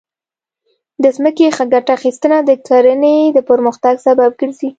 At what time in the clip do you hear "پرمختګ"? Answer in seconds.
3.49-3.95